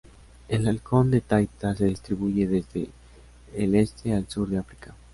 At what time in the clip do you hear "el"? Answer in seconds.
0.47-0.67, 3.55-3.75